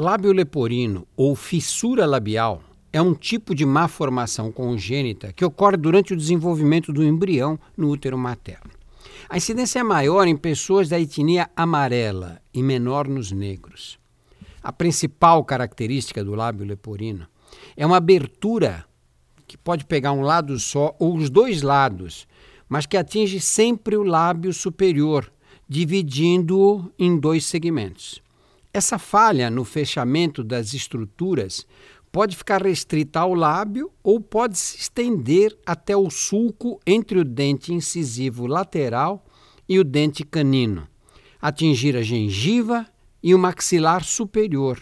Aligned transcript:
Lábio 0.00 0.32
leporino 0.32 1.06
ou 1.14 1.36
fissura 1.36 2.06
labial 2.06 2.62
é 2.90 3.02
um 3.02 3.12
tipo 3.12 3.54
de 3.54 3.66
má 3.66 3.86
formação 3.86 4.50
congênita 4.50 5.30
que 5.30 5.44
ocorre 5.44 5.76
durante 5.76 6.14
o 6.14 6.16
desenvolvimento 6.16 6.90
do 6.90 7.04
embrião 7.04 7.60
no 7.76 7.90
útero 7.90 8.16
materno. 8.16 8.70
A 9.28 9.36
incidência 9.36 9.80
é 9.80 9.82
maior 9.82 10.26
em 10.26 10.38
pessoas 10.38 10.88
da 10.88 10.98
etnia 10.98 11.50
amarela 11.54 12.40
e 12.54 12.62
menor 12.62 13.06
nos 13.06 13.30
negros. 13.30 13.98
A 14.62 14.72
principal 14.72 15.44
característica 15.44 16.24
do 16.24 16.34
lábio 16.34 16.64
leporino 16.64 17.26
é 17.76 17.84
uma 17.84 17.98
abertura 17.98 18.86
que 19.46 19.58
pode 19.58 19.84
pegar 19.84 20.12
um 20.12 20.22
lado 20.22 20.58
só 20.58 20.96
ou 20.98 21.14
os 21.14 21.28
dois 21.28 21.60
lados, 21.60 22.26
mas 22.66 22.86
que 22.86 22.96
atinge 22.96 23.38
sempre 23.38 23.98
o 23.98 24.02
lábio 24.02 24.54
superior, 24.54 25.30
dividindo-o 25.68 26.90
em 26.98 27.20
dois 27.20 27.44
segmentos. 27.44 28.22
Essa 28.72 28.98
falha 28.98 29.50
no 29.50 29.64
fechamento 29.64 30.44
das 30.44 30.74
estruturas 30.74 31.66
pode 32.12 32.36
ficar 32.36 32.62
restrita 32.62 33.20
ao 33.20 33.34
lábio 33.34 33.90
ou 34.02 34.20
pode 34.20 34.56
se 34.58 34.78
estender 34.78 35.56
até 35.66 35.96
o 35.96 36.08
sulco 36.08 36.80
entre 36.86 37.18
o 37.18 37.24
dente 37.24 37.72
incisivo 37.72 38.46
lateral 38.46 39.24
e 39.68 39.78
o 39.78 39.84
dente 39.84 40.24
canino, 40.24 40.86
atingir 41.40 41.96
a 41.96 42.02
gengiva 42.02 42.86
e 43.22 43.34
o 43.34 43.38
maxilar 43.38 44.04
superior 44.04 44.80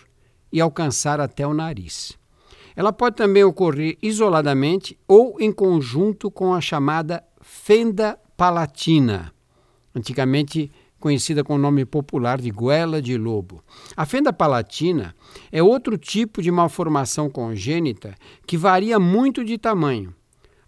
e 0.53 0.61
alcançar 0.61 1.21
até 1.21 1.47
o 1.47 1.55
nariz. 1.55 2.17
Ela 2.77 2.93
pode 2.93 3.17
também 3.17 3.43
ocorrer 3.43 3.99
isoladamente 4.03 4.99
ou 5.07 5.37
em 5.41 5.51
conjunto 5.51 6.31
com 6.31 6.55
a 6.55 6.61
chamada 6.61 7.25
fenda 7.41 8.19
palatina, 8.37 9.33
antigamente 9.95 10.71
conhecida 10.99 11.45
com 11.45 11.55
o 11.55 11.59
nome 11.59 11.85
popular 11.85 12.41
de 12.41 12.51
goela 12.51 13.01
de 13.01 13.17
lobo. 13.17 13.63
A 13.97 14.05
fenda 14.05 14.33
palatina 14.33 15.15
é 15.51 15.63
outro 15.63 15.97
tipo 15.97 16.43
de 16.43 16.51
malformação 16.51 17.31
congênita 17.31 18.15
que 18.47 18.57
varia 18.57 18.99
muito 18.99 19.45
de 19.45 19.57
tamanho. 19.59 20.15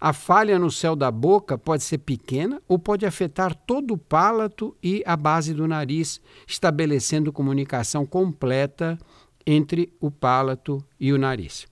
A 0.00 0.14
falha 0.14 0.58
no 0.58 0.70
céu 0.70 0.96
da 0.96 1.10
boca 1.10 1.58
pode 1.58 1.82
ser 1.82 1.98
pequena 1.98 2.60
ou 2.66 2.78
pode 2.78 3.04
afetar 3.04 3.54
todo 3.54 3.92
o 3.92 3.98
palato 3.98 4.74
e 4.82 5.02
a 5.04 5.14
base 5.14 5.52
do 5.52 5.68
nariz, 5.68 6.22
estabelecendo 6.46 7.32
comunicação 7.32 8.06
completa 8.06 8.98
entre 9.46 9.92
o 10.00 10.10
palato 10.10 10.82
e 10.98 11.12
o 11.12 11.18
nariz. 11.18 11.66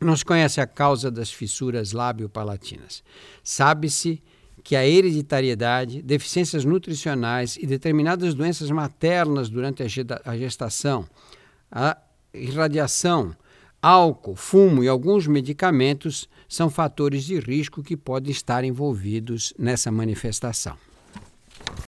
Não 0.00 0.16
se 0.16 0.24
conhece 0.24 0.60
a 0.60 0.66
causa 0.66 1.10
das 1.10 1.32
fissuras 1.32 1.92
lábio-palatinas. 1.92 3.02
Sabe-se 3.42 4.22
que 4.62 4.76
a 4.76 4.86
hereditariedade, 4.86 6.02
deficiências 6.02 6.64
nutricionais 6.64 7.56
e 7.56 7.66
determinadas 7.66 8.34
doenças 8.34 8.70
maternas 8.70 9.48
durante 9.48 9.82
a 9.82 10.36
gestação, 10.36 11.06
a 11.70 11.96
irradiação, 12.32 13.34
álcool, 13.82 14.36
fumo 14.36 14.84
e 14.84 14.88
alguns 14.88 15.26
medicamentos 15.26 16.28
são 16.48 16.68
fatores 16.68 17.24
de 17.24 17.38
risco 17.38 17.82
que 17.82 17.96
podem 17.96 18.30
estar 18.30 18.64
envolvidos 18.64 19.54
nessa 19.58 19.90
manifestação. 19.90 20.76